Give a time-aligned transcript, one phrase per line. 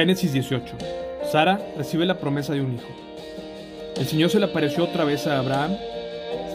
[0.00, 0.78] Génesis 18.
[1.30, 2.88] Sara recibe la promesa de un hijo.
[3.98, 5.76] El Señor se le apareció otra vez a Abraham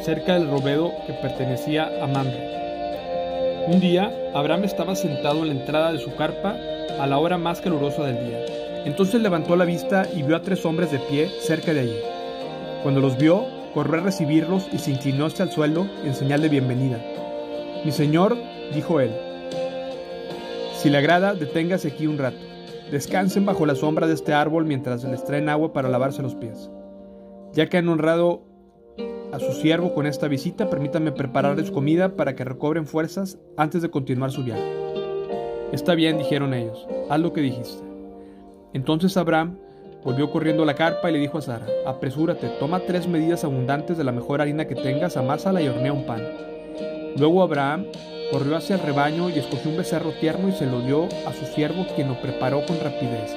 [0.03, 3.67] cerca del rovedo que pertenecía a Mamre.
[3.67, 6.57] Un día, Abraham estaba sentado en la entrada de su carpa
[6.99, 8.45] a la hora más calurosa del día.
[8.83, 11.99] Entonces levantó la vista y vio a tres hombres de pie cerca de allí.
[12.81, 16.49] Cuando los vio, corrió a recibirlos y se inclinó hasta el suelo en señal de
[16.49, 16.97] bienvenida.
[17.85, 18.39] Mi señor,
[18.73, 19.11] dijo él,
[20.81, 22.44] si le agrada, deténgase aquí un rato.
[22.91, 26.69] Descansen bajo la sombra de este árbol mientras les traen agua para lavarse los pies.
[27.53, 28.43] Ya que han honrado
[29.31, 33.89] a su siervo con esta visita, permítanme prepararles comida para que recobren fuerzas antes de
[33.89, 34.63] continuar su viaje.
[35.71, 37.83] Está bien, dijeron ellos, haz lo que dijiste.
[38.73, 39.57] Entonces Abraham
[40.03, 43.97] volvió corriendo a la carpa y le dijo a Sara, apresúrate, toma tres medidas abundantes
[43.97, 46.21] de la mejor harina que tengas, amásala y hornea un pan.
[47.17, 47.87] Luego Abraham
[48.31, 51.45] corrió hacia el rebaño y escogió un becerro tierno y se lo dio a su
[51.53, 53.35] siervo, quien lo preparó con rapidez.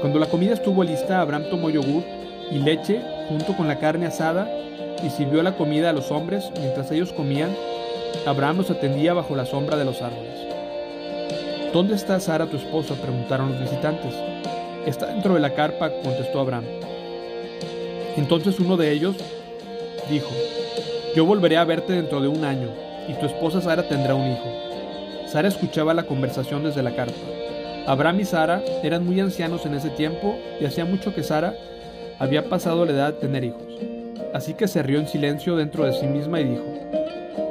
[0.00, 2.02] Cuando la comida estuvo lista, Abraham tomó yogur
[2.50, 4.48] y leche junto con la carne asada
[5.02, 7.54] y sirvió la comida a los hombres mientras ellos comían.
[8.26, 10.34] Abraham los atendía bajo la sombra de los árboles.
[11.72, 12.94] ¿Dónde está Sara, tu esposa?
[12.94, 14.14] preguntaron los visitantes.
[14.86, 16.64] Está dentro de la carpa, contestó Abraham.
[18.16, 19.16] Entonces uno de ellos
[20.08, 20.30] dijo,
[21.16, 24.48] yo volveré a verte dentro de un año y tu esposa Sara tendrá un hijo.
[25.26, 27.14] Sara escuchaba la conversación desde la carpa.
[27.86, 31.54] Abraham y Sara eran muy ancianos en ese tiempo y hacía mucho que Sara
[32.18, 33.62] había pasado la edad de tener hijos.
[34.32, 36.64] Así que se rió en silencio dentro de sí misma y dijo,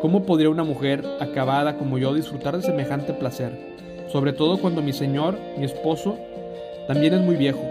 [0.02, 3.58] ¿Cómo podría una mujer acabada como yo disfrutar de semejante placer?
[4.12, 6.18] Sobre todo cuando mi señor, mi esposo,
[6.88, 7.64] también es muy viejo.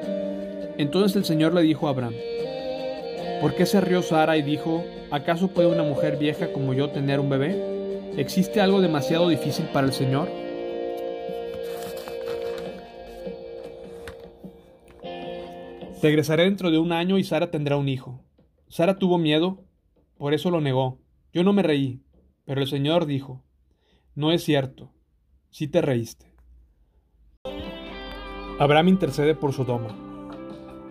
[0.78, 2.14] Entonces el Señor le dijo a Abraham,
[3.42, 7.20] ¿por qué se rió Sara y dijo, ¿acaso puede una mujer vieja como yo tener
[7.20, 7.71] un bebé?
[8.16, 10.28] ¿Existe algo demasiado difícil para el Señor?
[16.02, 18.20] Regresaré dentro de un año y Sara tendrá un hijo.
[18.68, 19.64] Sara tuvo miedo,
[20.18, 20.98] por eso lo negó.
[21.32, 22.02] Yo no me reí,
[22.44, 23.44] pero el Señor dijo,
[24.14, 24.92] no es cierto,
[25.48, 26.26] sí te reíste.
[28.58, 29.96] Abraham intercede por Sodoma.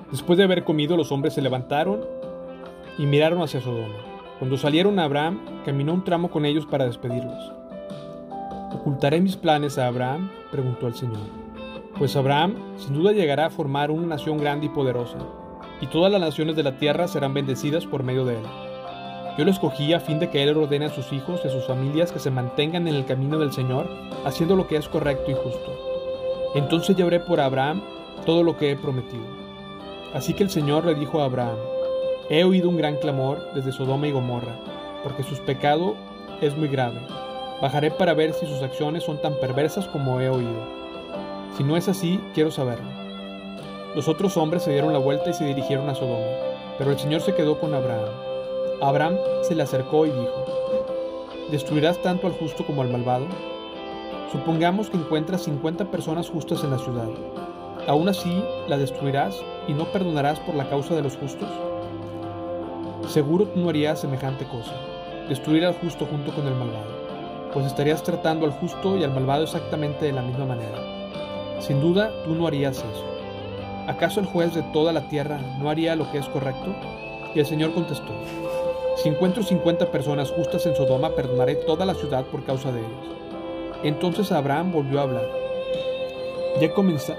[0.09, 2.03] Después de haber comido, los hombres se levantaron
[2.97, 4.20] y miraron hacia Sodoma.
[4.41, 7.51] Cuando salieron, Abraham caminó un tramo con ellos para despedirlos.
[8.73, 10.31] ¿Ocultaré mis planes a Abraham?
[10.49, 11.19] preguntó el Señor.
[11.99, 15.19] Pues Abraham sin duda llegará a formar una nación grande y poderosa,
[15.79, 18.43] y todas las naciones de la tierra serán bendecidas por medio de él.
[19.37, 21.67] Yo lo escogí a fin de que él ordene a sus hijos y a sus
[21.67, 23.87] familias que se mantengan en el camino del Señor,
[24.25, 25.71] haciendo lo que es correcto y justo.
[26.55, 27.83] Entonces llevaré por Abraham
[28.25, 29.21] todo lo que he prometido.
[30.15, 31.57] Así que el Señor le dijo a Abraham,
[32.33, 34.55] He oído un gran clamor desde Sodoma y Gomorra,
[35.03, 35.97] porque su pecado
[36.39, 37.01] es muy grave.
[37.61, 40.65] Bajaré para ver si sus acciones son tan perversas como he oído.
[41.57, 42.89] Si no es así, quiero saberlo.
[43.95, 46.25] Los otros hombres se dieron la vuelta y se dirigieron a Sodoma,
[46.77, 48.07] pero el Señor se quedó con Abraham.
[48.81, 50.45] Abraham se le acercó y dijo,
[51.51, 53.25] ¿Destruirás tanto al justo como al malvado?
[54.31, 57.09] Supongamos que encuentras 50 personas justas en la ciudad.
[57.89, 61.49] ¿Aún así la destruirás y no perdonarás por la causa de los justos?
[63.07, 64.73] Seguro tú no harías semejante cosa,
[65.27, 69.43] destruir al justo junto con el malvado, pues estarías tratando al justo y al malvado
[69.43, 71.59] exactamente de la misma manera.
[71.59, 73.05] Sin duda, tú no harías eso.
[73.87, 76.73] ¿Acaso el juez de toda la tierra no haría lo que es correcto?
[77.35, 78.13] Y el Señor contestó,
[78.95, 83.15] si encuentro 50 personas justas en Sodoma, perdonaré toda la ciudad por causa de ellos.
[83.83, 85.27] Entonces Abraham volvió a hablar.
[86.59, 86.69] Ya,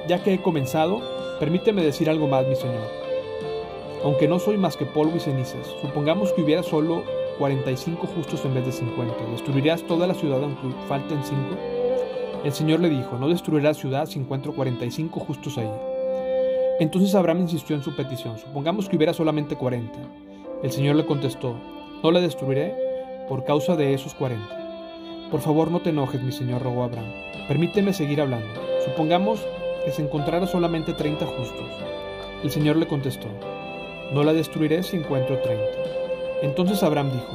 [0.07, 1.01] ya, que he comenzado,
[1.41, 3.02] permíteme decir algo más, mi Señor.
[4.05, 7.05] Aunque no soy más que polvo y cenizas, supongamos que hubiera solo
[7.39, 9.15] 45 justos en vez de 50.
[9.31, 11.41] ¿Destruirías toda la ciudad aunque falten 5?
[12.45, 15.71] El Señor le dijo, no destruirás ciudad si encuentro 45 justos ahí.
[16.81, 19.93] Entonces Abraham insistió en su petición, supongamos que hubiera solamente 40.
[20.65, 21.55] El Señor le contestó,
[22.03, 22.75] no la destruiré
[23.29, 25.29] por causa de esos 40.
[25.31, 27.11] Por favor, no te enojes, mi señor, rogó Abraham.
[27.49, 28.61] Permíteme seguir hablando.
[28.85, 29.41] Supongamos
[29.85, 31.71] que se encontrara solamente 30 justos.
[32.43, 33.29] El Señor le contestó,
[34.13, 35.65] no la destruiré si encuentro 30.
[36.43, 37.33] Entonces Abraham dijo,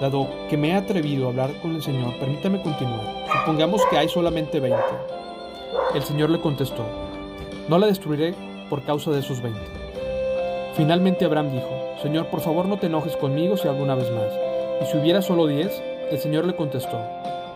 [0.00, 3.24] dado que me he atrevido a hablar con el Señor, permítame continuar.
[3.40, 4.78] Supongamos que hay solamente 20.
[5.94, 6.84] El Señor le contestó,
[7.68, 8.34] no la destruiré
[8.68, 9.58] por causa de esos 20.
[10.74, 11.70] Finalmente Abraham dijo,
[12.02, 14.30] Señor, por favor no te enojes conmigo si hago una vez más.
[14.82, 17.00] Y si hubiera solo 10, el Señor le contestó,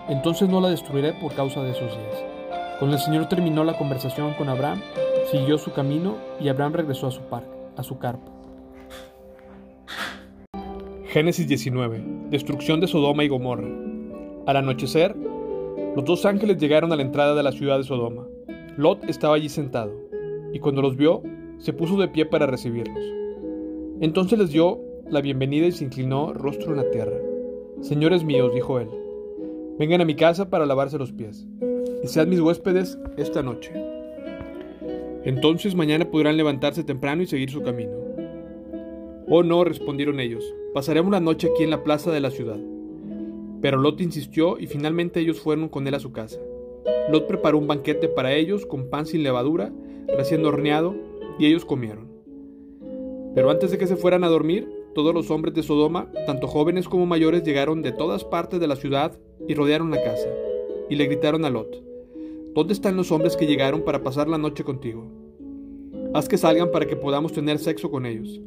[0.08, 2.24] entonces no la destruiré por causa de esos días.
[2.78, 4.80] Cuando el Señor terminó la conversación con Abraham,
[5.30, 8.39] siguió su camino y Abraham regresó a su parque, a su carpa.
[11.10, 12.04] Génesis 19.
[12.30, 13.66] Destrucción de Sodoma y Gomorra.
[14.46, 15.16] Al anochecer,
[15.96, 18.28] los dos ángeles llegaron a la entrada de la ciudad de Sodoma.
[18.76, 19.92] Lot estaba allí sentado.
[20.52, 21.22] y cuando los vio,
[21.58, 23.02] se puso de pie para recibirlos.
[24.00, 24.78] Entonces les dio
[25.08, 27.18] la bienvenida y se inclinó rostro en la tierra.
[27.80, 28.88] Señores míos, dijo él,
[29.80, 31.44] vengan a mi casa para lavarse los pies,
[32.04, 33.72] y sean mis huéspedes esta noche.
[35.24, 37.99] Entonces mañana podrán levantarse temprano y seguir su camino.
[39.30, 40.44] Oh no, respondieron ellos,
[40.74, 42.58] pasaremos la noche aquí en la plaza de la ciudad.
[43.62, 46.40] Pero Lot insistió y finalmente ellos fueron con él a su casa.
[47.10, 49.72] Lot preparó un banquete para ellos con pan sin levadura,
[50.08, 50.96] recién horneado,
[51.38, 52.08] y ellos comieron.
[53.34, 56.88] Pero antes de que se fueran a dormir, todos los hombres de Sodoma, tanto jóvenes
[56.88, 59.16] como mayores, llegaron de todas partes de la ciudad
[59.46, 60.28] y rodearon la casa,
[60.88, 61.84] y le gritaron a Lot,
[62.52, 65.06] ¿Dónde están los hombres que llegaron para pasar la noche contigo?
[66.14, 68.40] Haz que salgan para que podamos tener sexo con ellos.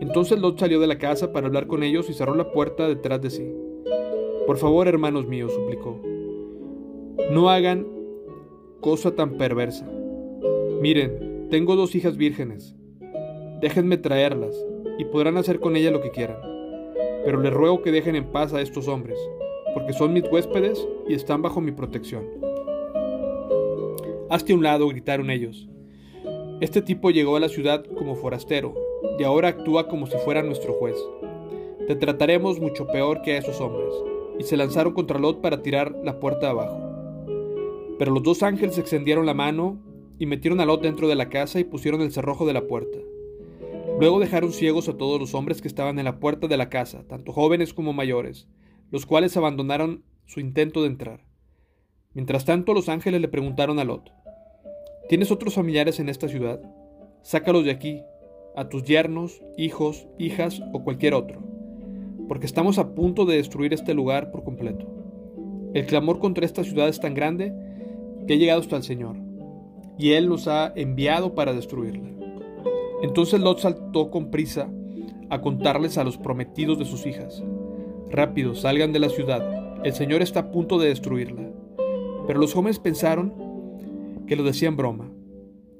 [0.00, 3.20] Entonces Lot salió de la casa para hablar con ellos y cerró la puerta detrás
[3.20, 3.52] de sí.
[4.46, 6.00] Por favor, hermanos míos, suplicó,
[7.30, 7.86] no hagan
[8.80, 9.88] cosa tan perversa.
[10.80, 12.74] Miren, tengo dos hijas vírgenes.
[13.60, 14.54] Déjenme traerlas
[14.98, 16.38] y podrán hacer con ellas lo que quieran.
[17.24, 19.18] Pero les ruego que dejen en paz a estos hombres,
[19.72, 22.26] porque son mis huéspedes y están bajo mi protección.
[24.28, 25.68] Hazte un lado, gritaron ellos.
[26.60, 28.74] Este tipo llegó a la ciudad como forastero
[29.18, 30.96] y ahora actúa como si fuera nuestro juez.
[31.86, 33.92] Te trataremos mucho peor que a esos hombres.
[34.38, 36.78] Y se lanzaron contra Lot para tirar la puerta abajo.
[37.98, 39.78] Pero los dos ángeles extendieron la mano
[40.18, 42.98] y metieron a Lot dentro de la casa y pusieron el cerrojo de la puerta.
[44.00, 47.04] Luego dejaron ciegos a todos los hombres que estaban en la puerta de la casa,
[47.06, 48.48] tanto jóvenes como mayores,
[48.90, 51.20] los cuales abandonaron su intento de entrar.
[52.12, 54.10] Mientras tanto, los ángeles le preguntaron a Lot,
[55.06, 56.60] ¿Tienes otros familiares en esta ciudad?
[57.22, 58.02] Sácalos de aquí,
[58.56, 61.40] a tus yernos, hijos, hijas o cualquier otro,
[62.28, 64.86] porque estamos a punto de destruir este lugar por completo.
[65.74, 67.52] El clamor contra esta ciudad es tan grande
[68.26, 69.16] que ha llegado hasta el Señor,
[69.98, 72.10] y Él nos ha enviado para destruirla.
[73.02, 74.70] Entonces Lot saltó con prisa
[75.30, 77.42] a contarles a los prometidos de sus hijas.
[78.10, 81.50] Rápido, salgan de la ciudad, el Señor está a punto de destruirla.
[82.26, 83.34] Pero los jóvenes pensaron
[84.26, 85.10] que lo decía en broma.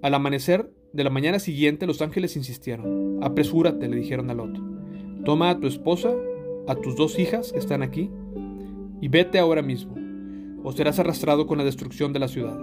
[0.02, 3.19] Al amanecer de la mañana siguiente los ángeles insistieron.
[3.20, 4.56] Apresúrate, le dijeron a Lot.
[5.25, 6.14] Toma a tu esposa,
[6.69, 8.11] a tus dos hijas que están aquí,
[9.00, 9.96] y vete ahora mismo,
[10.62, 12.56] o serás arrastrado con la destrucción de la ciudad.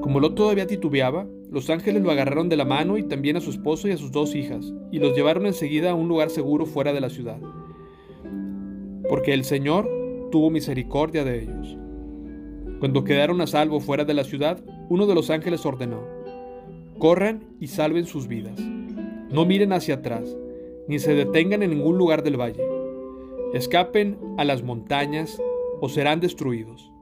[0.00, 3.50] Como Lot todavía titubeaba, los ángeles lo agarraron de la mano y también a su
[3.50, 6.92] esposo y a sus dos hijas, y los llevaron enseguida a un lugar seguro fuera
[6.92, 7.40] de la ciudad,
[9.08, 9.90] porque el Señor
[10.30, 11.76] tuvo misericordia de ellos.
[12.78, 16.17] Cuando quedaron a salvo fuera de la ciudad, uno de los ángeles ordenó,
[16.98, 18.58] corran y salven sus vidas.
[19.30, 20.36] No miren hacia atrás,
[20.88, 22.64] ni se detengan en ningún lugar del valle.
[23.52, 25.40] Escapen a las montañas
[25.80, 26.92] o serán destruidos.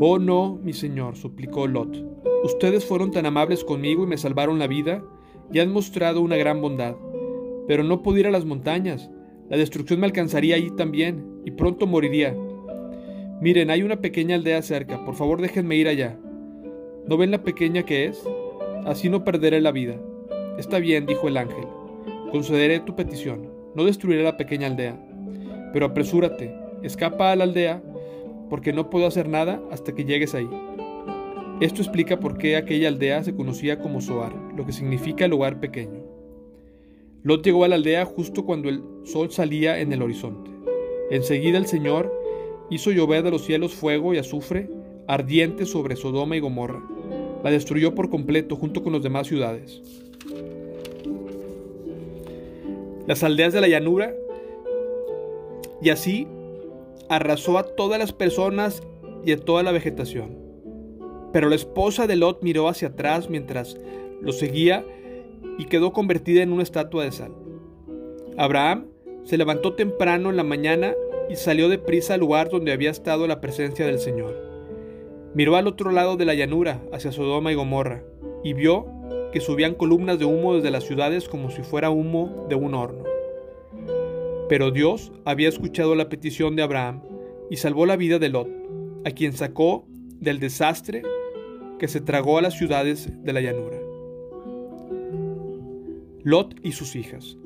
[0.00, 1.96] Oh no, mi señor, suplicó Lot.
[2.44, 5.02] Ustedes fueron tan amables conmigo y me salvaron la vida
[5.52, 6.96] y han mostrado una gran bondad.
[7.68, 9.10] Pero no puedo ir a las montañas.
[9.48, 12.36] La destrucción me alcanzaría allí también y pronto moriría.
[13.40, 16.18] Miren, hay una pequeña aldea cerca, por favor déjenme ir allá.
[17.06, 18.22] ¿No ven la pequeña que es?
[18.84, 19.96] Así no perderé la vida.
[20.58, 21.66] Está bien, dijo el ángel.
[22.30, 23.48] Concederé tu petición.
[23.74, 24.98] No destruiré la pequeña aldea.
[25.72, 27.82] Pero apresúrate, escapa a la aldea,
[28.50, 30.48] porque no puedo hacer nada hasta que llegues ahí.
[31.60, 36.02] Esto explica por qué aquella aldea se conocía como Soar, lo que significa lugar pequeño.
[37.22, 40.50] Lot llegó a la aldea justo cuando el sol salía en el horizonte.
[41.10, 42.12] Enseguida el Señor
[42.68, 44.68] hizo llover de los cielos fuego y azufre
[45.06, 46.82] ardiente sobre Sodoma y Gomorra.
[47.42, 49.82] La destruyó por completo junto con las demás ciudades.
[53.06, 54.14] Las aldeas de la llanura
[55.82, 56.28] y así
[57.08, 58.82] arrasó a todas las personas
[59.24, 60.38] y a toda la vegetación.
[61.32, 63.76] Pero la esposa de Lot miró hacia atrás mientras
[64.20, 64.84] lo seguía
[65.58, 67.32] y quedó convertida en una estatua de sal.
[68.36, 68.86] Abraham
[69.24, 70.94] se levantó temprano en la mañana
[71.28, 74.51] y salió deprisa al lugar donde había estado la presencia del Señor.
[75.34, 78.02] Miró al otro lado de la llanura, hacia Sodoma y Gomorra,
[78.44, 78.86] y vio
[79.32, 83.04] que subían columnas de humo desde las ciudades como si fuera humo de un horno.
[84.48, 87.02] Pero Dios había escuchado la petición de Abraham
[87.48, 88.50] y salvó la vida de Lot,
[89.06, 89.86] a quien sacó
[90.20, 91.02] del desastre
[91.78, 93.78] que se tragó a las ciudades de la llanura.
[96.22, 97.38] Lot y sus hijas.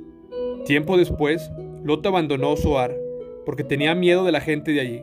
[0.65, 1.51] Tiempo después,
[1.85, 2.95] Lot abandonó Zoar
[3.47, 5.03] porque tenía miedo de la gente de allí,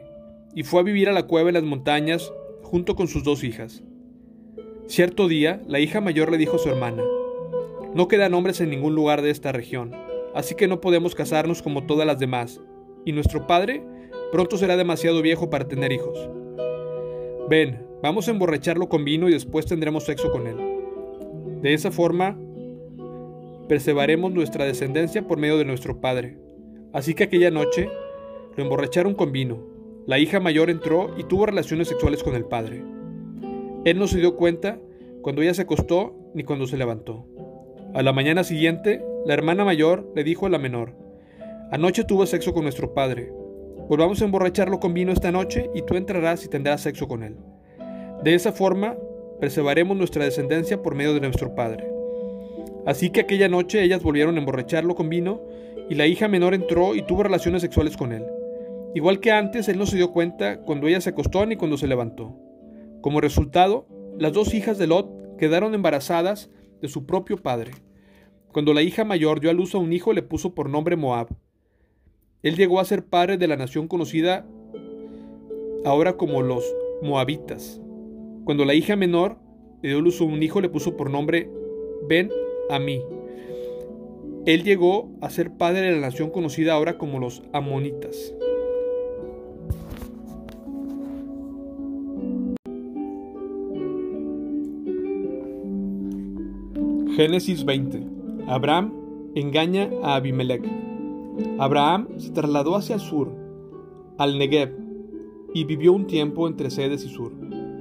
[0.54, 2.32] y fue a vivir a la cueva en las montañas
[2.74, 3.84] junto con sus dos hijas.
[4.88, 7.04] Cierto día, la hija mayor le dijo a su hermana,
[7.94, 9.92] No quedan hombres en ningún lugar de esta región,
[10.34, 12.62] así que no podemos casarnos como todas las demás,
[13.06, 13.84] y nuestro padre
[14.32, 16.18] pronto será demasiado viejo para tener hijos.
[17.48, 20.58] Ven, vamos a emborracharlo con vino y después tendremos sexo con él.
[21.62, 22.40] De esa forma,
[23.68, 26.40] preservaremos nuestra descendencia por medio de nuestro padre.
[26.92, 27.88] Así que aquella noche
[28.58, 29.73] lo emborracharon con vino.
[30.06, 32.84] La hija mayor entró y tuvo relaciones sexuales con el padre.
[33.86, 34.78] Él no se dio cuenta
[35.22, 37.26] cuando ella se acostó ni cuando se levantó.
[37.94, 40.94] A la mañana siguiente, la hermana mayor le dijo a la menor,
[41.72, 43.32] Anoche tuve sexo con nuestro padre.
[43.88, 47.38] Volvamos a emborracharlo con vino esta noche y tú entrarás y tendrás sexo con él.
[48.24, 48.98] De esa forma,
[49.40, 51.88] preservaremos nuestra descendencia por medio de nuestro padre.
[52.86, 55.42] Así que aquella noche ellas volvieron a emborracharlo con vino
[55.90, 58.26] y la hija menor entró y tuvo relaciones sexuales con él.
[58.96, 61.88] Igual que antes, él no se dio cuenta cuando ella se acostó ni cuando se
[61.88, 62.38] levantó.
[63.02, 67.72] Como resultado, las dos hijas de Lot quedaron embarazadas de su propio padre.
[68.52, 71.30] Cuando la hija mayor dio a luz a un hijo, le puso por nombre Moab.
[72.44, 74.46] Él llegó a ser padre de la nación conocida
[75.86, 76.64] ahora como los
[77.02, 77.82] Moabitas.
[78.46, 79.38] Cuando la hija menor
[79.82, 81.50] le dio a luz a un hijo, le puso por nombre
[82.08, 82.30] Ben
[82.70, 83.02] Amí.
[84.46, 88.36] Él llegó a ser padre de la nación conocida ahora como los Amonitas.
[97.16, 98.08] Génesis 20.
[98.48, 98.92] Abraham
[99.36, 100.64] engaña a Abimelech.
[101.60, 103.30] Abraham se trasladó hacia el sur,
[104.18, 104.76] al Negev,
[105.54, 107.32] y vivió un tiempo entre Sedes y Sur.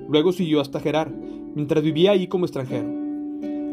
[0.06, 1.10] Luego siguió hasta Gerar,
[1.54, 2.90] mientras vivía ahí como extranjero.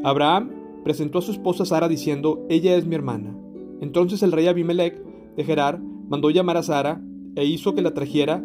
[0.06, 0.52] Abraham
[0.86, 3.36] presentó a su esposa Sara diciendo, ella es mi hermana.
[3.82, 4.98] Entonces el rey Abimelech
[5.36, 7.02] de Gerar mandó llamar a Sara
[7.36, 8.42] e hizo que la trajera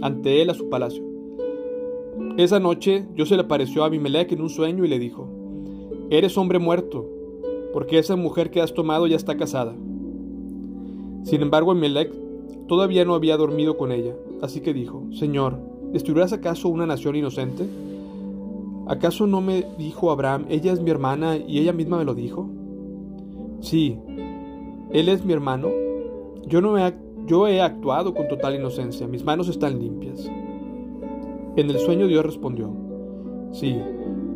[0.00, 1.04] ante él a su palacio.
[2.38, 5.28] Esa noche Dios se le apareció a Abimelech en un sueño y le dijo,
[6.16, 7.10] Eres hombre muerto,
[7.72, 9.74] porque esa mujer que has tomado ya está casada.
[11.24, 12.12] Sin embargo, Abimelech
[12.68, 15.58] todavía no había dormido con ella, así que dijo, Señor,
[15.92, 17.66] ¿destruirás acaso una nación inocente?
[18.86, 22.48] ¿Acaso no me dijo Abraham, ella es mi hermana y ella misma me lo dijo?
[23.58, 23.98] Sí,
[24.92, 25.66] él es mi hermano.
[26.46, 26.94] Yo, no he,
[27.26, 30.30] yo he actuado con total inocencia, mis manos están limpias.
[31.56, 32.72] En el sueño Dios respondió,
[33.50, 33.76] Sí,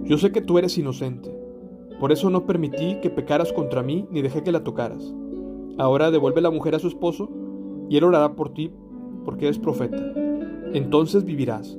[0.02, 1.37] yo sé que tú eres inocente.
[1.98, 5.12] Por eso no permití que pecaras contra mí ni dejé que la tocaras.
[5.78, 7.28] Ahora devuelve la mujer a su esposo
[7.88, 8.70] y él orará por ti
[9.24, 9.96] porque eres profeta.
[10.72, 11.78] Entonces vivirás.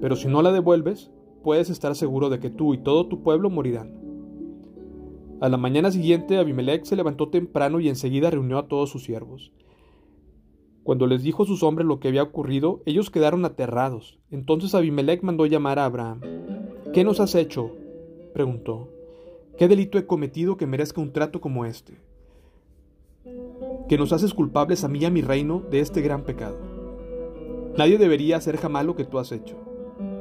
[0.00, 1.10] Pero si no la devuelves,
[1.42, 4.06] puedes estar seguro de que tú y todo tu pueblo morirán.
[5.40, 9.52] A la mañana siguiente Abimelech se levantó temprano y enseguida reunió a todos sus siervos.
[10.82, 14.18] Cuando les dijo a sus hombres lo que había ocurrido, ellos quedaron aterrados.
[14.30, 16.20] Entonces Abimelech mandó llamar a Abraham.
[16.92, 17.72] ¿Qué nos has hecho?
[18.32, 18.95] preguntó.
[19.58, 21.98] ¿Qué delito he cometido que merezca un trato como este?
[23.88, 26.58] Que nos haces culpables a mí y a mi reino de este gran pecado.
[27.78, 29.56] Nadie debería hacer jamás lo que tú has hecho.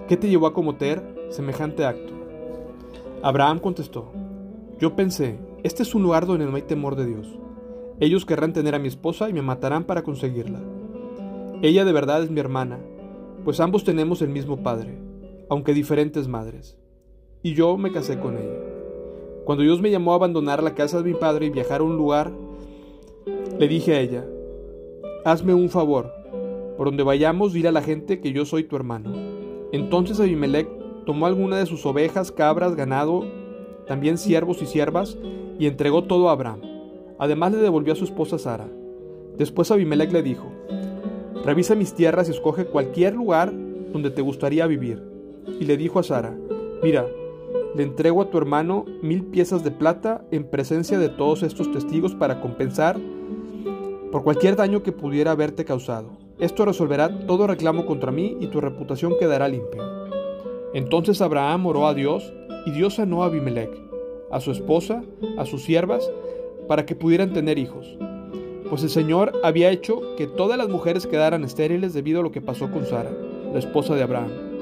[0.07, 2.13] ¿Qué te llevó a cometer semejante acto?
[3.23, 4.13] Abraham contestó,
[4.79, 7.37] yo pensé, este es un lugar donde no hay temor de Dios.
[7.99, 10.61] Ellos querrán tener a mi esposa y me matarán para conseguirla.
[11.61, 12.79] Ella de verdad es mi hermana,
[13.43, 14.97] pues ambos tenemos el mismo padre,
[15.49, 16.77] aunque diferentes madres.
[17.43, 18.64] Y yo me casé con ella.
[19.45, 21.95] Cuando Dios me llamó a abandonar la casa de mi padre y viajar a un
[21.95, 22.31] lugar,
[23.59, 24.25] le dije a ella,
[25.23, 26.11] hazme un favor,
[26.77, 29.13] por donde vayamos dile a la gente que yo soy tu hermano.
[29.71, 30.67] Entonces Abimelech
[31.05, 33.23] tomó alguna de sus ovejas, cabras, ganado,
[33.85, 35.15] también siervos y siervas,
[35.59, 36.61] y entregó todo a Abraham.
[37.19, 38.67] Además le devolvió a su esposa Sara.
[39.37, 40.51] Después Abimelech le dijo,
[41.45, 43.53] revisa mis tierras y escoge cualquier lugar
[43.93, 45.03] donde te gustaría vivir.
[45.59, 46.35] Y le dijo a Sara,
[46.81, 47.05] mira,
[47.75, 52.15] le entrego a tu hermano mil piezas de plata en presencia de todos estos testigos
[52.15, 52.97] para compensar
[54.11, 56.11] por cualquier daño que pudiera haberte causado.
[56.39, 59.83] Esto resolverá todo reclamo contra mí y tu reputación quedará limpia.
[60.73, 62.33] Entonces Abraham oró a Dios
[62.65, 63.71] y Dios sanó a Abimelech,
[64.31, 65.03] a su esposa,
[65.37, 66.09] a sus siervas,
[66.67, 67.97] para que pudieran tener hijos.
[68.69, 72.41] Pues el Señor había hecho que todas las mujeres quedaran estériles debido a lo que
[72.41, 73.11] pasó con Sara,
[73.53, 74.54] la esposa de Abraham.